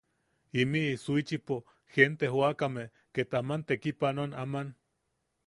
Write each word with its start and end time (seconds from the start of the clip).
Imiʼi 0.61 0.95
Shuichipo 1.03 1.57
gente 1.97 2.25
joakame 2.37 2.85
ket 3.13 3.31
aman 3.41 3.61
tekipanoan 3.67 4.33
aman. 4.47 4.67